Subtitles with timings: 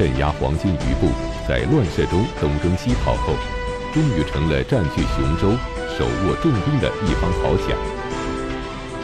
[0.00, 1.12] 镇压黄巾余部，
[1.46, 3.36] 在乱世中东征西讨后，
[3.92, 5.52] 终于成了占据雄州、
[5.92, 7.76] 手握重兵的一方豪强。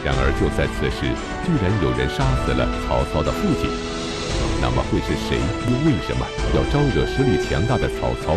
[0.03, 1.13] 然而就在此时，
[1.45, 3.69] 居然有人杀死了曹操的父亲。
[4.59, 5.37] 那么会是谁？
[5.69, 6.25] 又为什么
[6.57, 8.33] 要招惹实力强大的曹操？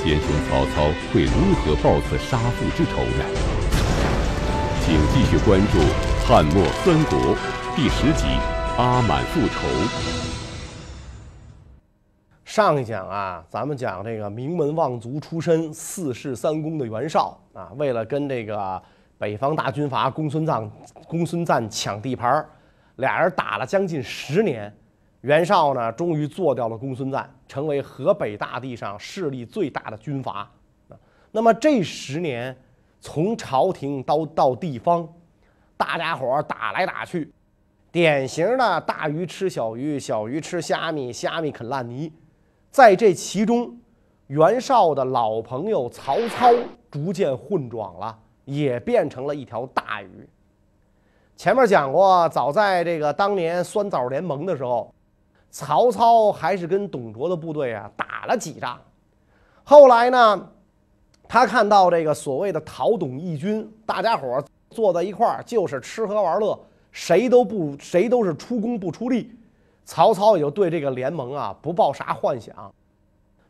[0.00, 3.28] 奸雄曹操会如何报此杀父之仇呢？
[4.86, 5.78] 请继续关注
[6.26, 7.36] 《汉末三国》
[7.76, 8.24] 第十集
[8.80, 9.68] 《阿满复仇》。
[12.58, 18.82] 上一讲啊，咱们讲这个名门望族出身、四世三公的袁绍啊，为了跟这个
[19.16, 20.68] 北方大军阀公孙瓒、
[21.06, 22.44] 公孙瓒抢地盘
[22.96, 24.76] 俩人打了将近十年。
[25.20, 30.50] 袁绍呢，终于做掉了公孙瓒，成为河北大地上势力最大的军阀。
[31.30, 32.56] 那么这十年，
[32.98, 35.08] 从朝廷到到地方，
[35.76, 37.32] 大家伙打来打去，
[37.92, 42.12] 典型的大鱼吃小鱼，小鱼吃虾米，虾米啃烂泥。
[42.70, 43.76] 在这其中，
[44.28, 46.52] 袁绍的老朋友曹操
[46.90, 50.28] 逐渐混壮了，也变成了一条大鱼。
[51.36, 54.92] 前面讲过，早在这个当年酸枣联盟的时候。
[55.50, 58.78] 曹操还是跟董卓的部队啊打了几仗，
[59.64, 60.50] 后来呢，
[61.26, 66.60] 他看到这个所谓的讨董义军，大家伙坐在一块儿就是吃喝玩乐，
[66.92, 69.32] 谁都不谁都是出工不出力，
[69.88, 72.54] 曹操也就对这个联盟啊不抱啥幻想。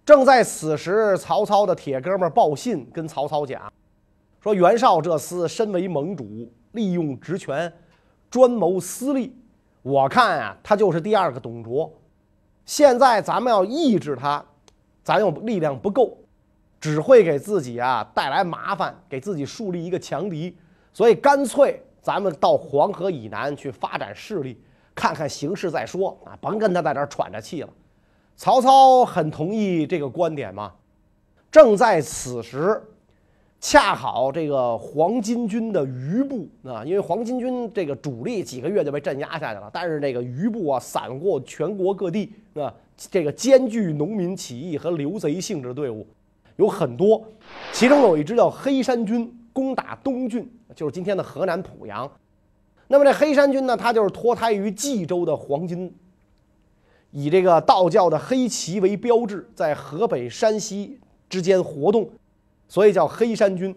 [0.07, 3.61] 正在此时，曹操的铁哥们报信跟曹操讲，
[4.41, 7.71] 说袁绍这厮身为盟主，利用职权，
[8.31, 9.37] 专谋私利。
[9.83, 11.93] 我看啊，他就是第二个董卓。
[12.65, 14.43] 现在咱们要抑制他，
[15.03, 16.17] 咱又力量不够，
[16.81, 20.57] 只会给自己啊带来麻烦，给自己树立一个强敌。
[20.93, 24.63] 所以干脆咱们到黄河以南去发展势力，
[24.99, 27.69] 看看形势再说啊，甭跟他在这喘着气了。
[28.37, 30.73] 曹操很同意这个观点嘛。
[31.51, 32.83] 正在此时。
[33.61, 46.07] 恰好这个黄巾军的余部啊，因为黄巾军这个主力几个月就被镇压下去了，但是这个余部啊，散过全国各地啊，这个兼具农民起义和刘贼性质的队伍
[46.55, 47.21] 有很多，
[47.73, 52.09] 其中有一支叫黑山军，攻打东郡，就是今天的河南濮阳。
[52.89, 55.91] 那么这黑山军呢，它就是脱胎于冀州的黄巾，
[57.11, 60.99] 以这个道教的黑旗为标志，在河北、山西
[61.29, 62.11] 之间活动。
[62.67, 63.75] 所以叫黑山军。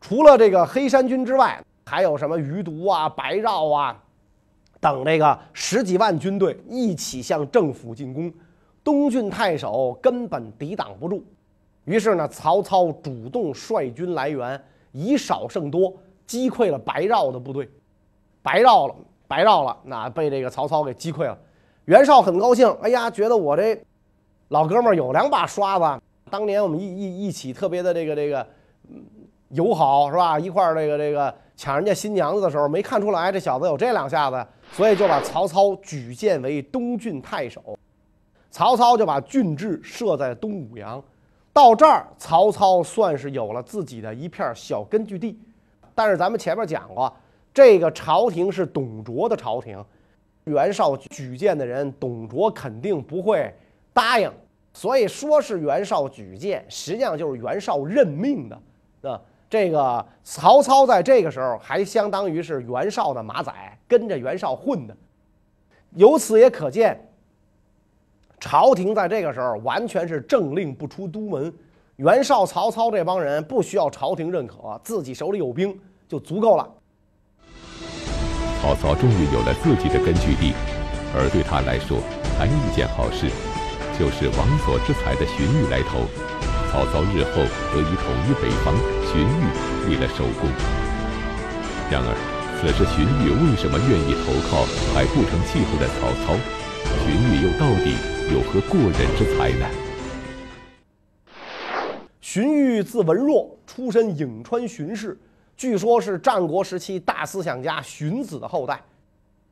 [0.00, 4.02] 除了这个黑山军之外，还有什么余毒啊、白绕啊
[4.80, 8.32] 等这个十几万军队一起向政府进攻。
[8.82, 11.24] 东郡太守根本抵挡不住，
[11.84, 14.60] 于是呢，曹操主动率军来援，
[14.92, 15.92] 以少胜多，
[16.24, 17.68] 击溃了白绕的部队。
[18.46, 18.94] 白绕了，
[19.26, 21.36] 白绕了，那被这个曹操给击溃了。
[21.86, 23.76] 袁绍很高兴，哎呀，觉得我这
[24.50, 26.02] 老哥们儿有两把刷子。
[26.30, 28.46] 当年我们一一一起特别的这个这个
[29.48, 30.38] 友好是吧？
[30.38, 37.76] 一块儿这个这个抢人家新娘子的时候，没看出来这小子有这两下子，所以就把曹操举荐为东郡太守。
[38.52, 41.02] 曹操就把郡治设在东武阳。
[41.52, 45.36] 到这儿，曹操算是有了自己的一片小根据地。
[45.96, 47.12] 但是咱们前面讲过，
[47.56, 49.82] 这个朝廷是董卓的朝廷，
[50.44, 53.50] 袁绍举荐的人，董卓肯定不会
[53.94, 54.30] 答应。
[54.74, 59.10] 所以说是袁绍举荐，实际上就是袁绍任命的。
[59.10, 59.18] 啊，
[59.48, 63.50] 这个曹操在这个时候还相当于是袁绍的马仔，
[63.88, 64.94] 跟着袁绍混的。
[65.94, 67.00] 由此也可见，
[68.38, 71.50] 朝廷在这个时候完全是政令不出都门。
[71.96, 75.74] 袁绍、曹操这帮人不需要朝廷认可，自己手里有兵
[76.06, 76.70] 就足够了。
[78.60, 80.54] 曹操终于有了自己的根据地，
[81.14, 82.02] 而对他来说，
[82.38, 83.30] 还有一件好事。
[83.98, 86.04] 就是王佐之才的荀彧来投，
[86.68, 87.40] 曹操日后
[87.72, 88.76] 得以统一北方，
[89.08, 90.44] 荀彧立了首功。
[91.88, 92.12] 然而，
[92.60, 96.36] 此时荀彧为什么愿意投靠还不成气候的曹操？
[97.04, 97.96] 荀彧又到底
[98.32, 99.64] 有何过人之才呢？
[102.20, 105.18] 荀彧字文若，出身颍川荀氏，
[105.56, 108.80] 据说是战国时期大思想家荀子的后代，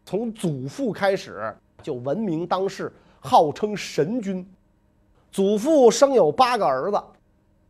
[0.04, 2.92] 从祖父开始就闻名当世。
[3.26, 4.46] 号称神君，
[5.32, 7.02] 祖父生有八个儿子，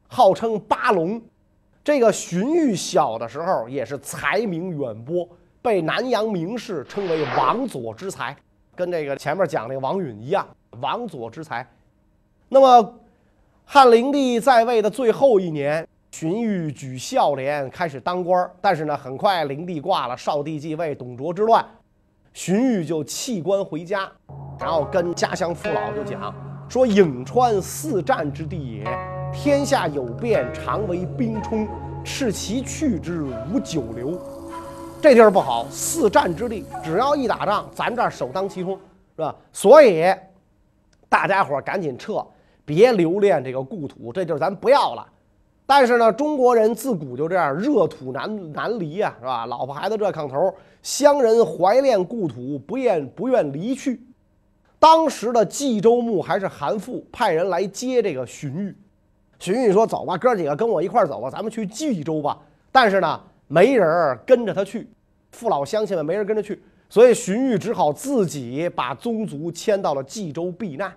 [0.08, 1.22] 号称八龙。
[1.84, 5.24] 这个荀彧小的时候也是才名远播，
[5.62, 8.36] 被南阳名士称为王佐之才，
[8.74, 10.44] 跟这个前面讲那个王允一样，
[10.80, 11.64] 王佐之才。
[12.48, 12.98] 那么
[13.64, 15.86] 汉灵帝在位的最后一年，
[16.16, 21.66] 荀彧举孝廉开始当官，但是呢，很快灵帝挂了，少帝继位，董卓之乱。
[22.32, 24.08] 荀彧就弃官回家，
[24.60, 26.32] 然后跟家乡父老就讲
[26.68, 28.84] 说：“颍川四战之地也，
[29.32, 31.66] 天下有变，常为兵冲，
[32.04, 34.16] 斥其去之，无久留。
[35.02, 38.78] 这地儿不好，四战之地，只要一打仗，咱这儿首当其冲，
[39.16, 39.34] 是吧？
[39.52, 40.14] 所以
[41.08, 42.24] 大家伙赶紧撤，
[42.64, 45.04] 别留恋这个故土，这地儿咱不要了。”
[45.66, 49.46] 但是呢，中国人自古就这样，热土难难离呀，是吧？
[49.46, 53.98] 老婆孩子热炕头，乡人怀恋故土，不愿不愿离去。
[54.78, 58.74] 当时的冀州牧还是韩馥，派人来接这个荀彧。
[59.38, 62.38] 荀彧说：“走吧，哥几个跟我一块儿走吧，咱们去冀州吧。”
[62.70, 63.18] 但是呢，
[63.48, 64.86] 没人跟着他去，
[65.32, 70.92] 父老乡亲们没人跟着去，所以荀彧只好自己把宗族迁到了冀州避难。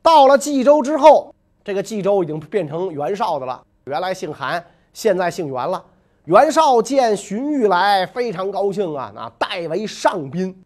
[0.00, 1.34] 到了冀州之后。
[1.66, 5.84] 这个冀州已经变成袁绍的了，原来姓韩，现在姓袁了。
[6.26, 10.56] 袁绍见荀彧来，非常高兴啊，那代为上宾。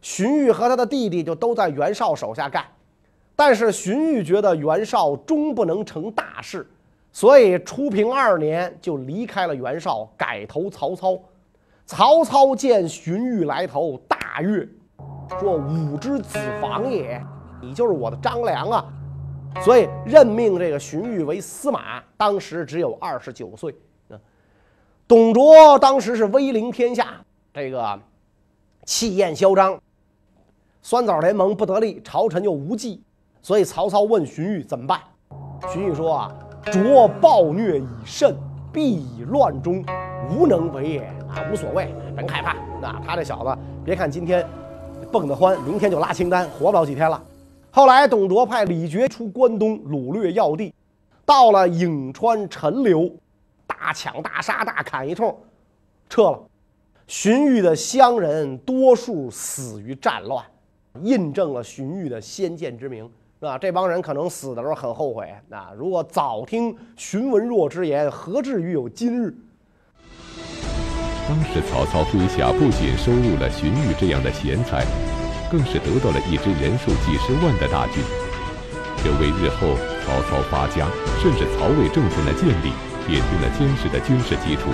[0.00, 2.64] 荀彧和他的弟弟就都在袁绍手下干，
[3.34, 6.64] 但是荀彧觉得袁绍终不能成大事，
[7.10, 11.18] 所以初平二年就离开了袁绍，改投曹操。
[11.84, 14.68] 曹操见荀彧来投，大悦，
[15.40, 17.20] 说：“吾之子房也，
[17.60, 18.84] 你就是我的张良啊。”
[19.62, 23.74] 所以任命这个荀彧为司马，当时只有二十九岁。
[25.06, 27.14] 董卓当时是威临天下，
[27.52, 27.98] 这个
[28.84, 29.78] 气焰嚣张，
[30.80, 33.02] 酸枣联盟不得力，朝臣又无计，
[33.42, 35.00] 所以曹操问荀彧怎么办？
[35.68, 36.34] 荀彧说啊
[36.72, 38.34] ：“卓暴虐已甚，
[38.72, 39.84] 必以乱中，
[40.30, 42.56] 无能为也啊，无所谓，甭害怕。
[42.80, 44.46] 那他这小子，别看今天
[45.12, 47.22] 蹦得欢，明天就拉清单，活不了几天了。”
[47.76, 50.72] 后来，董卓派李傕出关东，掳掠要地，
[51.26, 53.10] 到了颍川陈留，
[53.66, 55.36] 大抢大杀大砍一通，
[56.08, 56.40] 撤了。
[57.08, 60.44] 荀彧的乡人多数死于战乱，
[61.02, 63.10] 印证了荀彧的先见之明，
[63.40, 63.58] 是吧？
[63.58, 65.72] 这帮人可能死的时候很后悔啊！
[65.76, 69.34] 如果早听荀文若之言，何至于有今日？
[71.26, 74.86] 当时曹操麾下不仅收入了荀彧这样的贤才。
[75.54, 78.02] 更是得到了一支人数几十万的大军，
[79.04, 80.84] 这为日后曹操发家，
[81.22, 82.72] 甚至曹魏政权的建立，
[83.06, 84.72] 奠定了坚实的军事基础。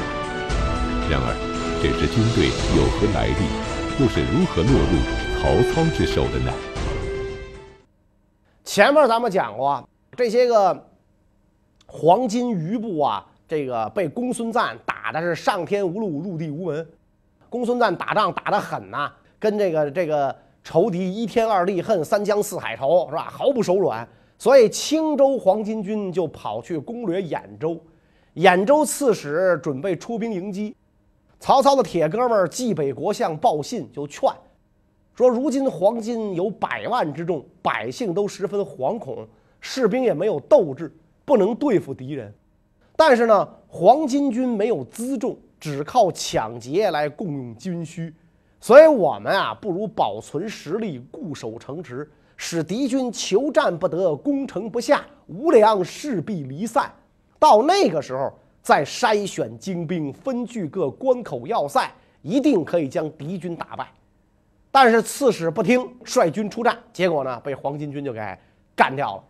[1.11, 1.37] 然而，
[1.83, 4.97] 这支军队有何来历，又是如何落入
[5.37, 6.51] 曹操之手的呢？
[8.65, 9.87] 前面咱们讲过，
[10.17, 10.89] 这些个
[11.85, 16.89] 黄巾余部啊，这个被公孙瓒打的是上天无路，入地无门。
[17.51, 20.35] 公孙瓒打仗打得狠呐，跟这个这个。
[20.63, 23.29] 仇敌一天二立恨三江四海仇是吧？
[23.31, 24.07] 毫不手软，
[24.39, 27.81] 所以青州黄巾军就跑去攻略兖州。
[28.37, 30.77] 兖州刺史准备出兵迎击，
[31.41, 34.31] 曹操的铁哥们儿冀北国相报信就劝
[35.17, 39.27] 说：如今黄巾有百万之众，百姓都十分惶恐，
[39.61, 42.33] 士兵也没有斗志，不能对付敌人。
[42.97, 48.15] 但是呢，黄巾军没有辎重，只靠抢劫来供用军需。
[48.61, 56.93] 所以，我们啊，不如保存实力，固守城池，使敌军求战不得，攻城不下，无粮，势必离散。
[57.39, 61.91] 到那个时候，再筛选精兵，分据各关口要塞，
[62.21, 63.89] 一定可以将敌军打败。
[64.71, 68.21] 但是刺史不听，率军出战，结果呢，被黄巾军就给
[68.77, 69.25] 干掉了。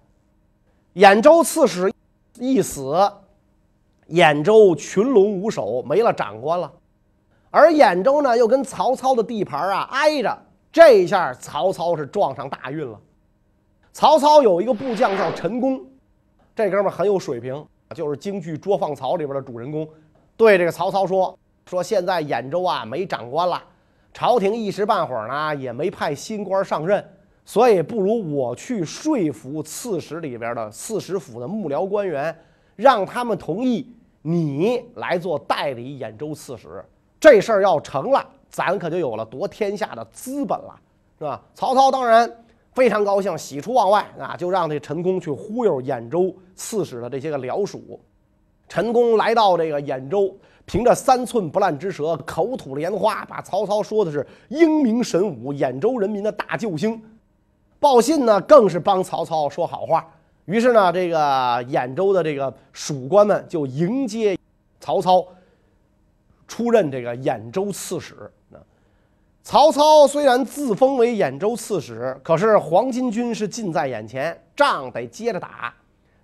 [0.95, 1.93] 兖州刺史
[2.37, 3.01] 一死，
[4.09, 6.73] 兖州群龙无首，没了长官了。
[7.51, 10.39] 而兖州呢，又跟曹操的地盘啊挨着，
[10.71, 12.99] 这一下曹操是撞上大运了。
[13.93, 15.85] 曹操有一个部将叫陈宫，
[16.55, 19.89] 这哥们很有水平，就是京剧《捉放曹》里边的主人公。
[20.37, 23.61] 对这个曹操说：“说现在兖州啊没长官了，
[24.15, 27.05] 朝廷一时半会儿呢也没派新官上任，
[27.45, 32.35] 所以不如我去说服刺史里边的刺史府的幕僚官员，
[32.77, 33.93] 让他们同意
[34.23, 36.83] 你来做代理兖州刺史。”
[37.21, 40.75] 这事儿要成了，咱可就有了夺天下的资本了，
[41.19, 41.41] 是吧？
[41.55, 42.29] 曹操当然
[42.73, 48.01] 非常高兴，喜出望外啊，就让这陈宫去忽悠兖州刺史的这些个僚属。
[48.69, 50.35] 陈宫来到这个兖州，
[50.65, 57.03] 凭着三寸不烂之舌，口吐莲花，把曹操说的是英明神武，兖州人民的大救星。
[57.79, 60.09] 报信呢，更是帮曹操说好话。
[60.47, 61.19] 于是呢，这个
[61.65, 64.39] 兖州的这个属官们就迎接
[64.81, 65.23] 曹操。
[66.51, 68.29] 出任这个兖州刺史。
[68.49, 68.59] 那
[69.41, 75.73] 曹操虽然自封为兖州刺史，可是黄巾军是近在眼前，仗得接着打。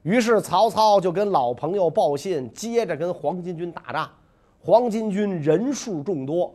[0.02, 4.11] 于是曹操就跟老朋友报信，接着跟黄巾军打仗。
[4.61, 6.52] 黄巾军人数众多，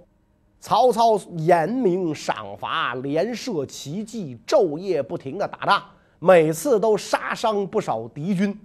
[0.60, 5.82] 曹操严明赏罚，连设奇计，昼夜不停的打仗，
[6.20, 8.60] 每次都杀伤不少敌军。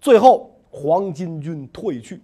[0.00, 2.20] 最后，黄巾军退去。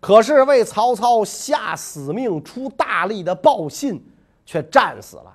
[0.00, 4.02] 可是为曹操下死命、出大力的鲍信
[4.44, 5.32] 却战死了，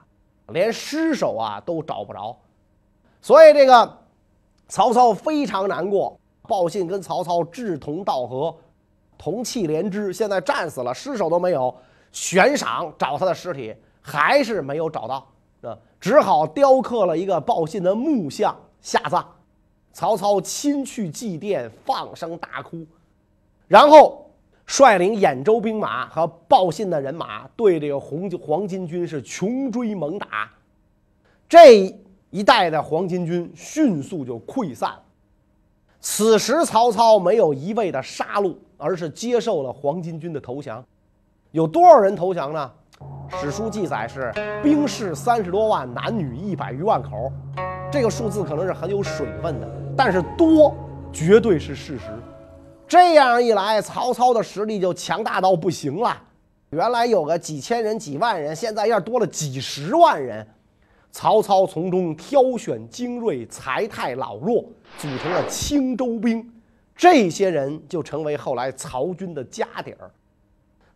[0.47, 2.35] 连尸首啊都找不着。
[3.21, 3.97] 所以这个
[4.67, 6.19] 曹操非常难过。
[6.47, 8.55] 鲍信跟曹操志同道合，
[9.17, 11.75] 同气连枝，现在战死了，尸首都没有。
[12.11, 15.27] 悬赏找他的尸体还是没有找到，
[15.61, 19.27] 啊，只好雕刻了一个鲍信的木像下葬。
[19.91, 22.85] 曹操亲去祭奠，放声大哭，
[23.67, 24.24] 然后
[24.65, 30.49] 率领兖州兵马和鲍信的人马对这个红黄巾军是穷追猛打。
[31.47, 31.93] 这
[32.31, 35.01] 一带的黄巾军迅速就溃散了。
[36.01, 40.83] 此时曹操没有一味的杀戮，而是接受了黄巾军的投降。
[41.51, 42.71] 有多少人投降呢？
[43.41, 44.31] 史书记载是
[44.63, 47.31] 兵士三十多万，男女一百余万口。
[47.91, 50.75] 这个数字可能是很有水分的，但是多
[51.13, 52.05] 绝对是事实。
[52.87, 56.21] 这样一来，曹操的实力就强大到不行了。
[56.69, 60.45] 原来有个几千人、几万人，现在要多了几十万人。
[61.11, 64.63] 曹操从中挑选精锐、才太老弱，
[64.97, 66.51] 组成了青州兵。
[66.95, 70.11] 这些人就成为后来曹军的家底儿。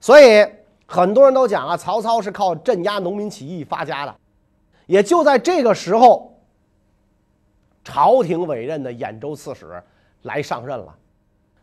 [0.01, 0.45] 所以
[0.85, 4.15] 很多人都讲啊，曹操是靠镇压农民起义发家的。
[4.85, 6.37] 也就在这个时候，
[7.83, 9.81] 朝廷委任的兖州刺史
[10.23, 10.93] 来上任了。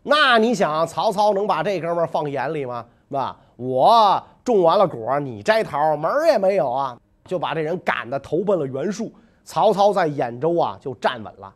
[0.09, 2.85] 那你想，曹操能把这哥们儿放眼里吗？
[3.09, 3.37] 是吧？
[3.57, 6.97] 我种完了果，你摘桃，门儿也没有啊！
[7.25, 9.13] 就把这人赶的投奔了袁术。
[9.45, 11.53] 曹操在兖州啊就站稳了。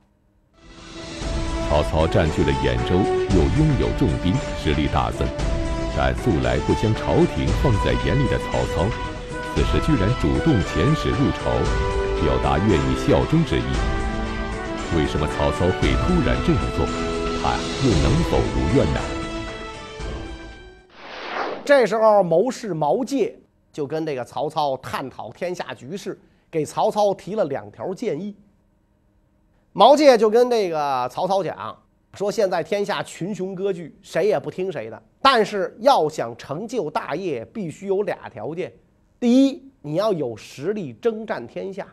[1.68, 5.28] 曹操占据了兖州，又拥有重兵，实力大增。
[5.96, 8.84] 但素来不将朝廷放在眼里的曹操，
[9.54, 11.50] 此时居然主动遣使入朝，
[12.20, 13.62] 表达愿意效忠之意。
[14.96, 17.09] 为什么曹操会突然这样做？
[17.42, 19.00] 他又能否如愿呢？
[21.64, 23.34] 这时候，谋士毛玠
[23.72, 26.20] 就跟这个曹操探讨天下局势，
[26.50, 28.36] 给曹操提了两条建议。
[29.72, 31.74] 毛玠就跟这个曹操讲。
[32.14, 35.02] 说现在天下群雄割据，谁也不听谁的。
[35.22, 38.70] 但是要想成就大业，必须有俩条件：
[39.18, 41.84] 第一，你要有实力征战天下；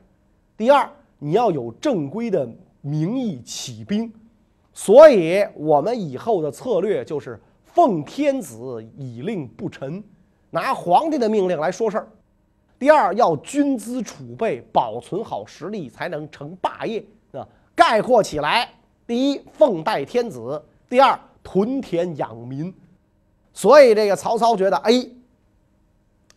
[0.58, 0.90] 第二，
[1.20, 2.50] 你要有正规的
[2.82, 4.12] 名义起兵。
[4.78, 10.04] 所以，我们以后的策略就是奉天子以令不臣，
[10.52, 12.08] 拿皇帝的命令来说事儿。
[12.78, 17.04] 第二，要军资储备，保存好实力，才能成霸业。
[17.32, 18.70] 啊，概括起来。
[19.08, 22.72] 第一，奉代天子；第二，屯田养民。
[23.54, 24.94] 所以，这个曹操觉得，哎，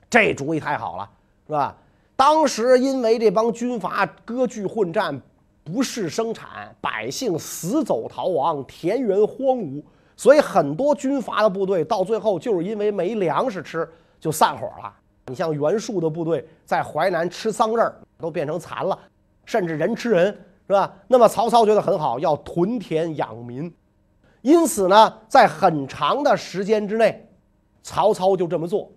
[0.08, 1.10] 这主意太好了，
[1.46, 1.76] 是吧？
[2.16, 5.20] 当时因为这帮军阀割据混战，
[5.64, 9.82] 不事生产，百姓死走逃亡，田园荒芜，
[10.16, 13.88] 所以很多军阀的部队到最后就是因为没粮食吃
[14.18, 14.92] 就散伙了。
[15.26, 18.98] 你像袁术的部队在淮南吃桑葚都变成蚕了，
[19.44, 20.36] 甚至人吃人。
[20.66, 20.94] 是吧？
[21.08, 23.74] 那么曹操觉得很好，要屯田养民，
[24.40, 27.28] 因此呢，在很长的时间之内，
[27.82, 28.88] 曹操就这么做。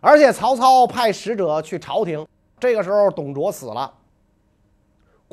[0.00, 2.26] 而且曹操派使者去朝廷，
[2.58, 3.92] 这个时候董卓死了，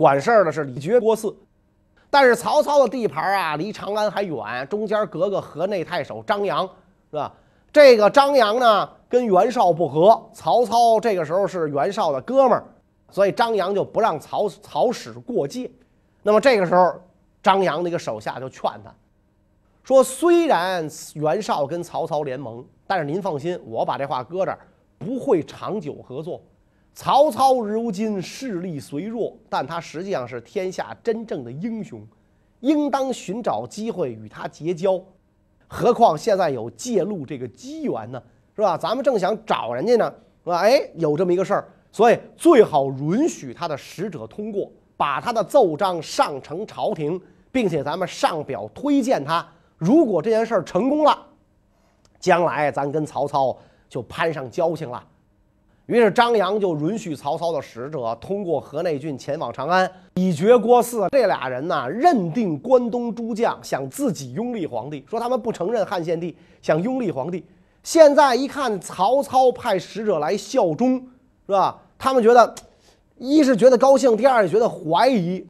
[0.01, 1.31] 管事儿的是李傕郭汜，
[2.09, 6.67] 但是曹操的地盘啊离长安还远，中间隔个河内太守张扬，
[7.11, 7.31] 是吧？
[7.71, 12.63] 这个张扬呢跟袁绍不和，曹操这个时候是袁绍的哥们儿。
[13.11, 15.69] 所以张扬就不让曹曹使过界，
[16.23, 16.95] 那么这个时候，
[17.43, 18.91] 张扬的一个手下就劝他，
[19.83, 24.59] 说：“虽然袁绍跟曹操联盟，但是您放心，我把这话搁这儿，
[24.97, 26.41] 不会长久合作。
[26.93, 32.05] 曹操如今势力虽弱，但他实际上是天下真正的英雄，
[32.59, 35.01] 应当寻找机会与他结交。
[35.67, 38.21] 何况现在有借路这个机缘呢，
[38.55, 38.77] 是吧？
[38.77, 40.57] 咱们正想找人家呢，是吧？
[40.57, 47.19] 哎，有这么一个事儿。”所以最好允许他的使者通过，把他的奏章上呈朝廷，
[47.51, 49.45] 并且咱们上表推荐他。
[49.77, 51.17] 如果这件事儿成功了，
[52.19, 53.57] 将来咱跟曹操
[53.89, 55.03] 就攀上交情了。
[55.91, 59.91] 于是张扬就允许曹操的使者通过河内郡前往长安。
[60.15, 67.45] 以绝郭汜这俩人呢，认定关东诸将想自己拥立皇帝，说他们不承认汉献帝，想拥立皇帝。
[67.83, 71.05] 现在一看曹操派使者来效忠。
[71.45, 71.77] 是吧？
[71.99, 72.55] 他们觉得，
[73.17, 75.45] 一是觉得高兴，第二也觉得怀疑，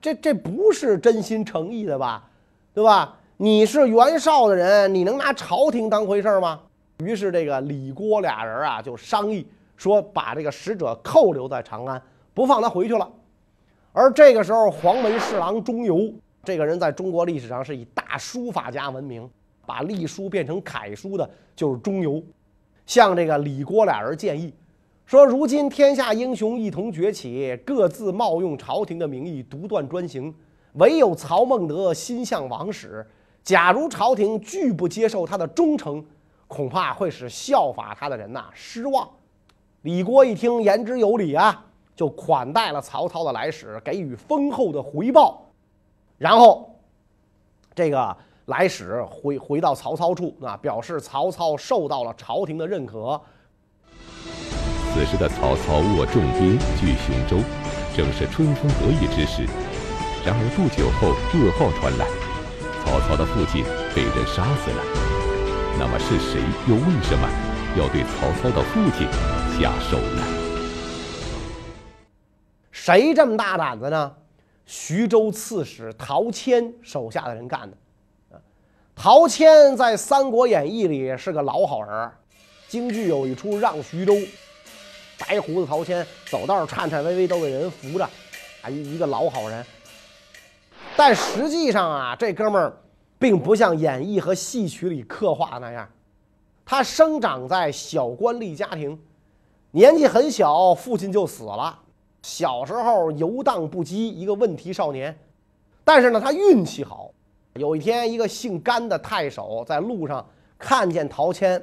[0.00, 2.24] 这这不是真心诚意的吧？
[2.72, 3.14] 对吧？
[3.36, 6.58] 你是袁绍的人，你能拿朝廷当回事吗？
[6.98, 9.46] 于是这个李郭俩人啊就商议
[9.84, 12.00] 说，把这个使者扣留在长安，
[12.32, 13.06] 不放他回去了。
[13.92, 16.10] 而这个时候，黄门侍郎钟繇
[16.42, 19.28] 这个人在中国历史上是以大书法家闻名，
[19.66, 22.24] 把隶书变成楷书的就是钟繇，
[22.86, 24.54] 向这个李郭俩人建议
[25.04, 30.34] 说：如今天下英雄一同崛起，各自冒用朝廷的名义独断专行，
[30.76, 33.06] 唯有曹孟德心向王室。
[33.42, 36.02] 假如朝廷拒不接受他的忠诚，
[36.48, 39.06] 恐怕会使效法他的人呐失望。
[39.84, 41.62] 李郭一听言之有理啊，
[41.94, 45.42] 就款待了曹操的来使，给予丰厚的回报。
[46.16, 46.74] 然后，
[47.74, 53.20] 这个来使回回到曹操处啊，表示曹操受到了朝廷的认可。
[54.94, 57.44] 此时的曹操握重兵据雄州，
[57.94, 59.44] 正是春风得意之时。
[60.24, 62.06] 然而不久后，噩耗传来，
[62.82, 63.62] 曹操的父亲
[63.94, 64.82] 被人杀死了。
[65.78, 67.28] 那么是谁又为什么
[67.76, 69.06] 要对曹操的父亲
[69.60, 70.22] 下手呢？
[72.72, 74.12] 谁这么大胆子呢？
[74.66, 77.76] 徐州刺史陶谦手下的人干的。
[78.36, 78.40] 啊，
[78.96, 82.10] 陶谦在《三国演义》里是个老好人，
[82.66, 84.14] 京剧有一出让徐州，
[85.18, 88.04] 白胡子陶谦走道颤颤巍巍都给人扶着，
[88.62, 89.64] 啊，一个老好人。
[90.96, 92.76] 但实际上啊，这哥们儿
[93.20, 95.88] 并不像演义和戏曲里刻画的那样。
[96.66, 98.98] 他生长在小官吏家庭，
[99.76, 101.76] 年纪很小，父亲就死了。
[102.22, 105.12] 小时候游荡不羁，一个问题少年。
[105.82, 107.10] 但是呢，他运气好。
[107.54, 110.24] 有一天，一个姓甘的太守在路上
[110.56, 111.60] 看见陶谦，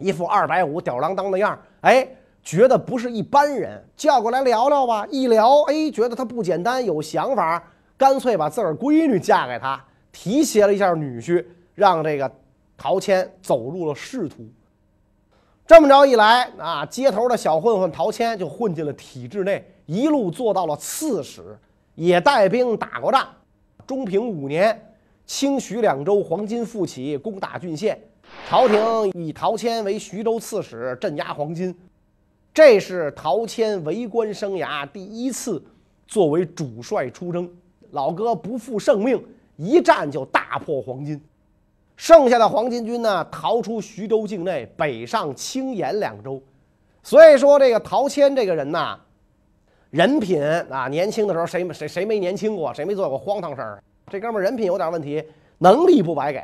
[0.00, 2.08] 一副二百五吊儿郎当的样儿，哎，
[2.42, 5.06] 觉得不是一般人，叫过来聊聊吧。
[5.08, 7.62] 一聊，哎，觉得他不简单，有想法。
[7.96, 11.46] 干脆把自个儿闺女嫁给他，提携了一下女婿，
[11.76, 12.28] 让这个
[12.76, 14.44] 陶谦走入了仕途。
[15.72, 21.58] 这么着一来啊，街头的小混混陶谦就混进了体制内，一路做到了刺史，
[21.94, 23.26] 也带兵打过仗。
[23.86, 27.98] 中平五年，清徐两州黄巾复起，攻打郡县，
[28.46, 31.74] 朝廷以陶谦为徐州刺史，镇压黄巾。
[32.52, 35.64] 这是陶谦为官生涯第一次
[36.06, 37.50] 作为主帅出征。
[37.92, 39.24] 老哥不负圣命，
[39.56, 41.18] 一战就大破黄巾，
[42.02, 46.42] 剩下的黄巾军呢，逃出徐州境内，北上青岩两州。
[47.00, 48.98] 所以说，这个陶谦这个人呐，
[49.90, 53.80] 人品啊，年轻的时候谁谁谁没年轻过，谁没做过荒唐事儿？
[54.10, 55.22] 这哥们儿人品有点问题，
[55.58, 56.42] 能力不白给。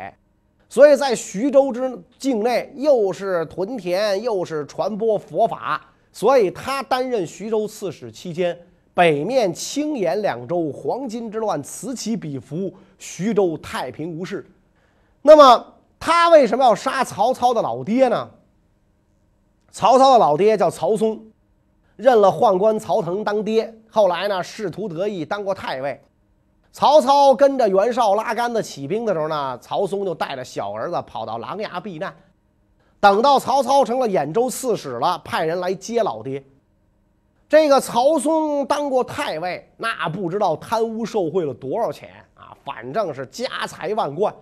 [0.69, 8.57] 所以在徐州之境内，又是屯田，又是传播佛法，所以他担任徐州刺史期间。
[8.95, 14.47] 北面青岩两州黄巾之乱此起彼伏，徐州太平无事。
[15.29, 18.31] 那么他为什么要杀曹操的老爹呢？
[19.71, 21.21] 曹操的老爹叫曹嵩，
[21.97, 23.79] 认了宦官曹腾当爹。
[23.91, 26.03] 后来呢，仕途得意，当过太尉。
[26.73, 32.17] 曹操跟着袁绍拉杆子起兵的时候呢，曹嵩就带着小儿子跑到琅琊避难。
[32.99, 36.43] 等到曹操成了兖州刺史了，派人来接老爹。
[37.51, 42.57] 这个曹嵩当过太尉，那不知道贪污受贿了多少钱啊！
[42.65, 44.35] 反正是家财万贯。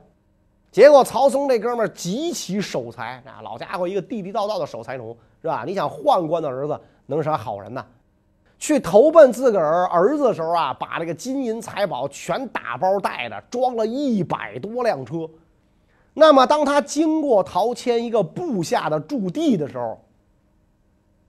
[0.77, 5.65] 结果曹嵩这哥们极其守财啊，老家伙一个地地道道的守财奴，是吧？
[5.67, 7.83] 你想宦官的儿子能是啥好人呢？
[8.59, 15.27] 去投奔自个儿儿子的时候啊，把这个金银财宝全打包带着，装了一百多辆车。
[16.13, 19.99] 那么当他经过陶谦一个部下的驻地的时候，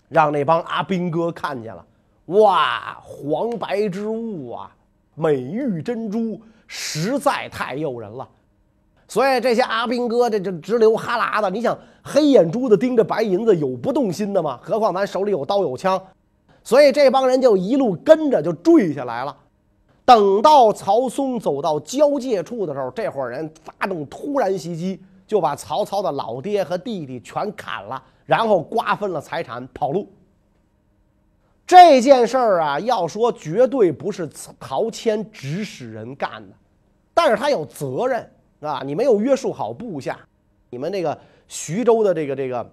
[0.10, 1.86] 让那帮阿兵哥看见了，
[2.26, 4.70] 哇，黄白之物啊，
[5.16, 8.28] 美玉珍珠，实在太诱人了。
[9.08, 11.50] 所以这些阿兵哥这这直流哈喇子。
[11.50, 14.60] 你想，黑眼珠子盯着白银子，有不动心的吗？
[14.62, 16.02] 何况咱手里有刀有枪，
[16.64, 19.36] 所以这帮人就一路跟着就坠下来了。
[20.04, 28.02] 等到曹嵩走到交界处的时候，这伙人发动突然袭击，就把曹操的老爹和弟弟全砍了。
[28.26, 30.12] 然后瓜分了财产跑路。
[31.66, 36.56] 这件事儿啊，要说绝对不是陶谦指使人干的，
[37.14, 38.82] 但是他有责任啊！
[38.84, 40.18] 你没有约束好部下，
[40.70, 41.18] 你们这个
[41.48, 42.68] 徐州的这个这个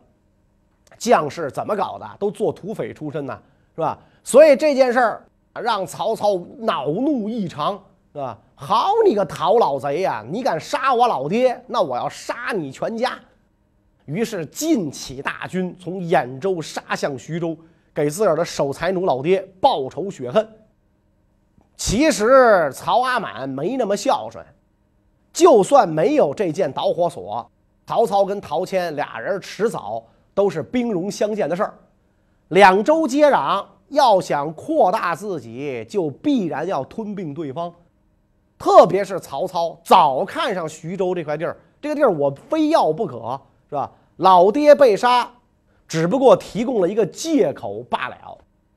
[0.96, 2.08] 将士怎么搞的？
[2.18, 3.38] 都做土匪出身呢，
[3.74, 3.98] 是吧？
[4.22, 7.74] 所以这件事儿让曹操恼怒异常，
[8.12, 8.38] 是吧？
[8.54, 10.24] 好你个陶老贼呀！
[10.30, 13.18] 你敢杀我老爹，那我要杀你全家！
[14.06, 17.56] 于是晋起大军，从兖州杀向徐州，
[17.92, 20.46] 给自个儿的守财奴老爹报仇雪恨。
[21.76, 24.44] 其实曹阿满没那么孝顺，
[25.34, 27.50] 就算没有这件导火索，
[27.86, 31.74] 曹操跟陶谦俩人迟早都是兵戎相见的事儿，
[32.48, 37.70] 两州接壤，要想扩大自己，就必然要吞并对方。
[38.56, 43.90] 特别是曹操早看上徐州这块地儿，这个地儿我非要不可，是吧？
[44.18, 45.28] 老爹被杀，
[45.88, 48.16] 只不过提供了一个借口罢了。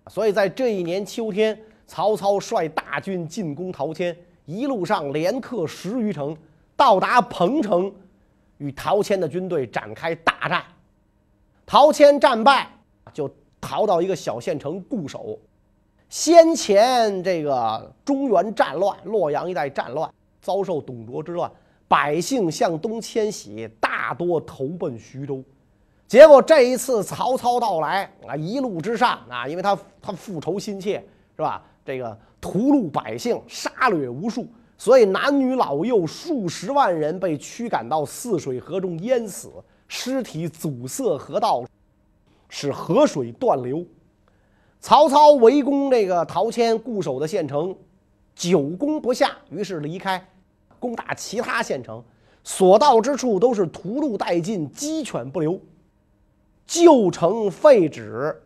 [0.09, 6.35] 所以在这一年秋天，曹操率大军进攻陶谦，一路上连克十余城，
[6.77, 7.91] 到达彭城。
[8.59, 10.63] 与陶谦的军队展开大战，
[11.63, 12.67] 陶谦战败，
[13.13, 13.29] 就
[13.61, 15.37] 逃到一个小县城固守。
[16.09, 20.11] 先前这个中原战乱，洛阳一带战乱，
[20.41, 21.51] 遭受董卓之乱，
[21.87, 25.43] 百姓向东迁徙，大多投奔徐州。
[26.07, 30.93] 结果这一次曹操到来啊，一路之上啊，因为他他复仇心切，
[31.35, 31.63] 是吧？
[31.85, 34.47] 这个屠戮百姓，杀掠无数。
[34.77, 39.51] 所以，男女老幼数十万人被驱赶到泗水河中淹死，
[39.87, 41.65] 尸体阻塞河道，
[42.47, 43.83] 使河水断流。
[44.79, 47.75] 曹操围攻这个陶谦固守的县城，
[48.35, 50.23] 久攻不下，于是离开，
[50.79, 52.03] 攻打其他县城，
[52.43, 55.59] 所到之处都是屠戮殆尽，鸡犬不留，
[56.67, 58.39] 旧城废纸，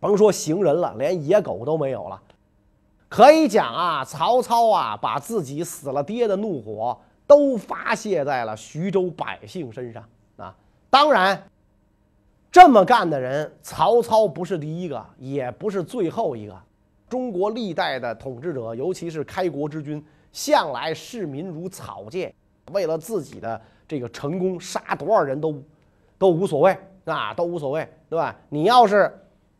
[0.00, 2.20] 甭说行人了，连野狗都没有了。
[3.12, 10.02] 可以讲啊，曹操啊，把自己死了爹的怒火都发泄在了徐州百姓身上
[10.38, 10.56] 啊。
[10.88, 11.44] 当然，
[12.50, 16.58] 这么干的人，曹操不是第一个，也不是最后一个。
[17.06, 22.34] 中国历代的统治者，尤其是开国之君，向来视民如草芥，
[22.72, 25.62] 为了自己的这个成功，杀多少人都
[26.16, 28.34] 都无所谓啊，都无所谓，对吧？
[28.48, 29.14] 你要是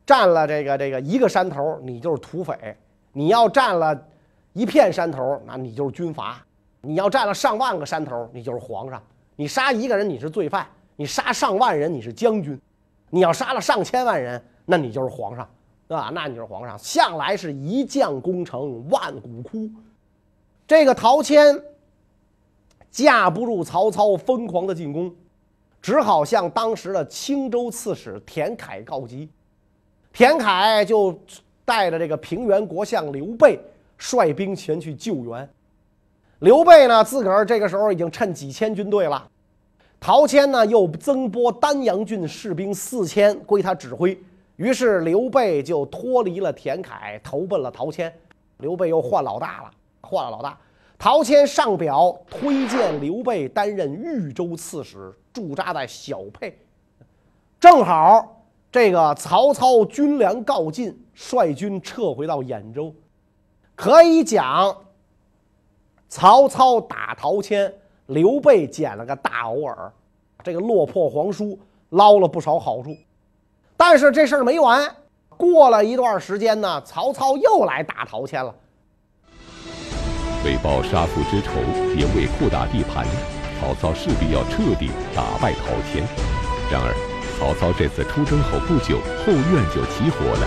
[0.07, 2.75] 占了这个这个一个山头，你就是土匪。
[3.13, 4.07] 你要占了
[4.55, 6.37] 一片山头，那你就是军阀；
[6.81, 9.03] 你要占了上万个山头，你就是皇上。
[9.37, 10.65] 你杀一个人，你是罪犯；
[10.97, 12.57] 你杀上万人，你是将军；
[13.11, 15.49] 你要杀了上千万人，那你就是皇上，
[15.87, 16.11] 对吧？
[16.15, 16.79] 那你就是皇上。
[16.79, 19.71] 向来是一将功成万骨枯。
[20.67, 21.63] 这个陶谦
[22.91, 25.15] 架不住曹操疯狂的进攻，
[25.81, 29.29] 只好向当时的青州刺史田凯告急。
[30.13, 31.19] 田凯就。
[31.73, 33.59] 带着这个平原国相刘备
[33.97, 35.49] 率兵前去救援。
[36.41, 39.27] 刘备呢，自个儿这个时候已经趁几千军队了。
[39.99, 44.21] 陶谦呢，又增拨丹阳郡士兵四千归他指挥。
[44.57, 48.13] 于是刘备就脱离了田凯，投奔了陶谦。
[48.59, 49.71] 刘备又换老大了，
[50.03, 50.59] 换了老大。
[50.99, 56.55] 陶谦上表推荐刘备担任豫州刺史，驻扎在小沛。
[57.59, 58.42] 正好。
[58.73, 62.91] 这个曹操军粮告尽，率军撤回到兖州，
[63.77, 64.75] 可以讲，
[66.09, 67.71] 曹操打陶谦，
[68.07, 69.93] 刘备捡了个大偶尔，
[70.43, 71.59] 这个落魄皇叔
[71.91, 72.97] 捞了不少好处。
[73.77, 74.91] 但是这事儿没完，
[75.37, 78.55] 过了一段时间呢，曹操又来打陶谦了。
[80.47, 81.51] 为报杀父之仇，
[81.95, 83.07] 也为扩大地盘，
[83.61, 86.03] 曹操势必要彻底打败陶谦。
[86.73, 87.12] 然而。
[87.43, 90.47] 曹操这次出征后不久，后院就起火了。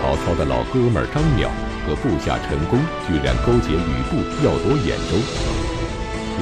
[0.00, 1.46] 曹操的老哥们张邈
[1.86, 5.20] 和部下陈宫居然勾结吕布要夺兖州。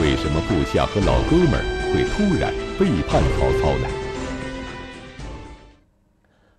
[0.00, 1.60] 为什么部下和老哥们
[1.92, 3.88] 会突然背叛曹操呢？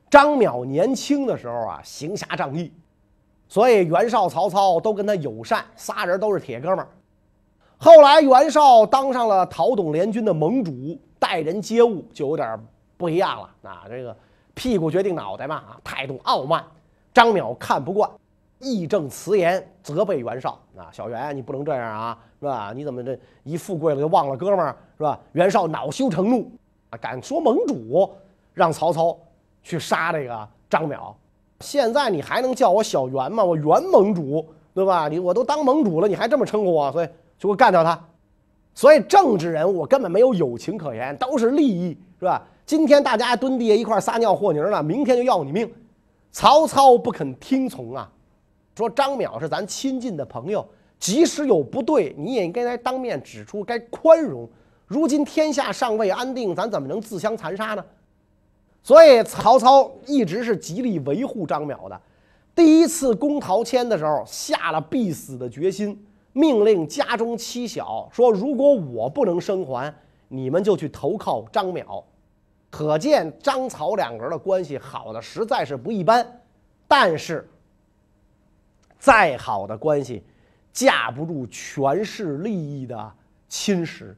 [0.10, 2.70] 张邈年轻的时候啊，行侠仗义，
[3.48, 6.90] 所以袁绍、曹操都跟他友善，仨人都是铁哥们儿。
[7.78, 12.60] 后来袁绍当上了讨董联军的盟主，待人接物就有点。
[13.06, 14.18] 不一样了，啊，这个
[14.56, 16.66] 屁股决定脑袋嘛，啊，态度傲慢。
[17.14, 18.10] 张淼看不惯，
[18.58, 22.74] 义正辞严责备袁绍，啊，小袁你不能这样啊，是吧？
[22.76, 25.20] 你怎么这一富贵了就忘了哥们儿，是吧？
[25.34, 26.52] 袁绍恼羞成怒，
[26.90, 28.12] 啊，敢说盟主，
[28.56, 29.16] 让曹操
[29.62, 31.14] 去杀这个张淼。
[31.60, 33.44] 现在你还能叫我小袁吗？
[33.44, 35.08] 我袁盟主，对吧？
[35.08, 38.04] 你我都当盟主了，你还这么称呼我，所以就会干掉他。
[38.74, 42.42] 所以政治人物根本没有友情可言，都是利益，是吧？
[42.66, 45.72] 今天大家蹲地下一块撒尿和泥了，明天就要你命。
[46.32, 48.12] 曹操不肯听从啊，
[48.76, 54.50] 说张邈是咱亲近的朋友，即使有不对，你也应该来当面指出，该宽容。
[54.88, 57.86] 如今天下尚未安定，咱怎么能自相残杀呢？
[58.82, 62.02] 所以曹操一直是极力维护张邈的。
[62.56, 69.94] 第一次攻陶谦的时候，下了必死的决心，命令家中妻小说：“如果我不能生还，
[70.30, 72.04] 你们就去投靠张邈。”
[72.78, 76.42] 可见张曹两个人的关系好的实在是不一般，
[76.90, 77.50] 但是
[79.00, 80.22] 再好的关系，
[80.74, 83.14] 架不住权势利益的
[83.48, 84.14] 侵蚀。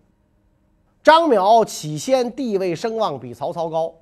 [1.03, 3.93] 张邈起先地位声望比曹操高，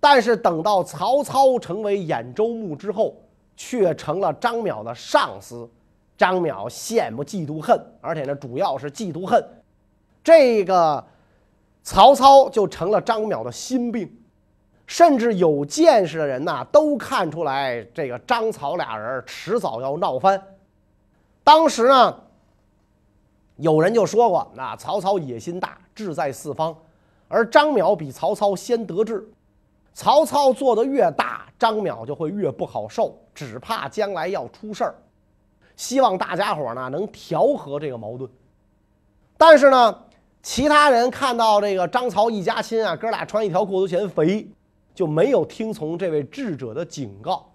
[0.00, 3.14] 但是等到曹操成为兖州牧之后，
[3.58, 5.68] 却成了张邈的上司。
[6.16, 9.44] 张邈羡慕嫉妒恨，而且呢，主要是嫉妒恨。
[10.24, 11.04] 这个
[11.82, 14.10] 曹操就成了张邈的心病，
[14.86, 20.42] 甚至有见识的人呐，都看出来这个张曹俩人迟早要闹翻。
[21.42, 22.20] 当时呢，
[23.56, 26.76] 有人就说过，那曹操野心大，志在四方，
[27.26, 29.26] 而张邈比曹操先得志，
[29.94, 34.94] 曹操做的越大，张邈就会越不好受，只怕将来要出事儿。
[35.74, 38.28] 希望大家伙呢能调和这个矛盾，
[39.36, 39.98] 但是呢，
[40.48, 44.48] 其他人看到这个张曹一家亲啊，哥俩穿一条过头嫌肥，
[44.94, 47.52] 就没有听从这位智者的警告，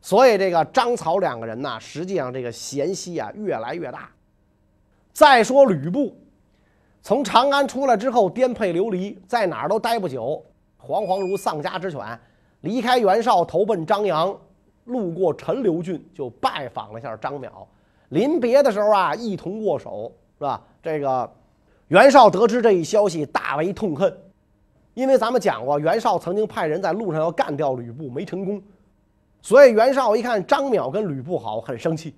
[0.00, 4.10] 所以这个张曹两个人呢，实际上这个嫌隙啊越来越大。
[5.12, 6.12] 再说吕布，
[7.02, 10.44] 从长安出来之后颠沛流离，在哪儿都待不久，
[10.84, 12.18] 惶惶如丧家之犬，
[12.62, 14.36] 离开袁绍投奔张扬。
[14.86, 17.48] 路过陈留郡，就拜访了一下张邈。
[18.08, 20.60] 临别的时候啊，一同握手，是吧？
[20.82, 21.32] 这个
[21.88, 24.16] 袁绍得知这一消息，大为痛恨，
[24.94, 28.62] 因为咱们讲过，袁绍曾经派人在路上要干掉吕布，没成功。
[29.42, 32.14] 所以袁绍一看张邈跟吕布好，很生气。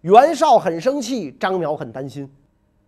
[0.00, 2.28] 袁绍很生气，张邈很担心，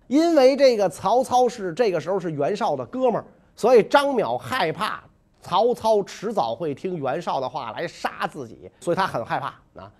[0.08, 5.02] 因为这个曹操是这个时候是袁绍的哥们儿，所以张邈害怕。
[5.44, 9.92] 曹操迟早会听袁绍的话来杀自己，所以他很害怕啊。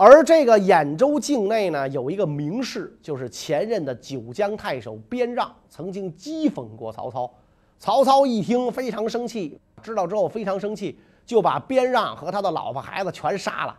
[0.00, 7.28] 而这个兖州境内呢，有一个名士，就是前任的九江太守边让，曾经讥讽过曹操。
[7.80, 13.76] 曹操一听非常生气，知道之后非常生气，就把边让和他的老婆孩子全杀了。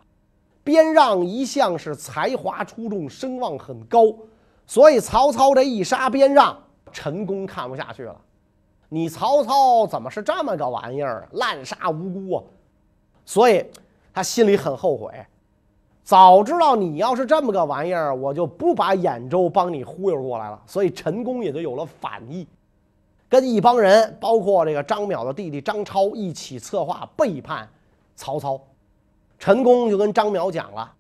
[0.62, 4.14] 边让一向是才华出众，声望很高，
[4.68, 6.54] 所以曹操这一杀边让，
[6.92, 8.14] 陈宫看不下去了。
[8.90, 11.30] 你曹操怎么是这么个玩意儿？
[11.32, 12.44] 滥杀无辜啊！
[13.24, 13.66] 所以
[14.14, 15.14] 他心里很后悔。
[16.10, 20.60] 早知道你要是这么个玩意儿，我就不把兖州帮你忽悠过来了。
[20.66, 22.48] 所以陈宫也就有了反意，
[23.30, 27.70] 跟一帮人，包括这个张邈的弟弟张超一起策划背叛
[28.16, 28.60] 曹操。
[29.38, 30.92] 陈宫就跟张邈讲了，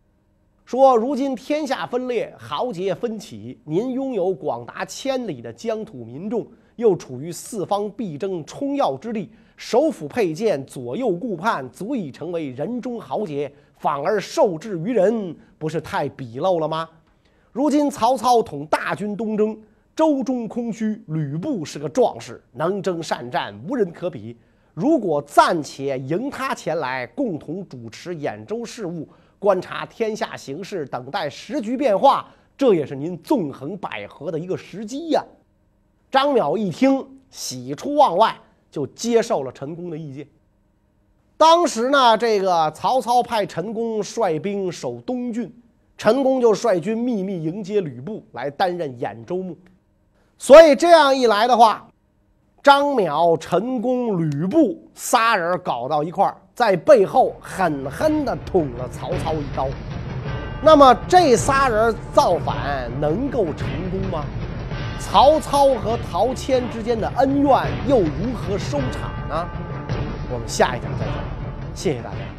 [0.63, 6.45] 说如今天下分裂，豪杰分起，您拥有广达千里的疆土民众。
[6.75, 16.87] 又处于四方必争冲要之地，手斧佩剑，左右顾盼，足以成为人中豪杰，反而受制于人，不是太鄙陋了吗？
[17.53, 19.57] 如今曹操统大军东征，
[19.95, 24.37] 周中空虚，吕布是个壮士，能征善战，无人可比。
[24.73, 29.07] 如果暂且迎他前来，共同主持兖州事务，
[29.39, 35.23] 观察天下形势，等待时局变化，这也是您纵横捭阖的一个时机呀。
[36.11, 38.37] 张邈一听，喜出望外，
[38.69, 40.27] 就接受了陈宫的意见。
[41.39, 45.49] 当时呢，这个曹操派陈宫率兵守东郡，
[45.97, 49.57] 陈宫就率军秘密迎接吕布来担任兖州牧。
[50.37, 51.87] 所以这样一来的话，
[52.61, 59.69] 张邈、陈宫、吕布仨人搞到一块儿，在背后狠狠地捅了曹操一刀。
[60.61, 64.25] 那么这仨人造反能够成功吗？
[64.99, 69.47] 曹操和陶谦之间的恩怨又如何收场呢？
[70.31, 71.13] 我们下一讲再见，
[71.75, 72.38] 谢谢大家。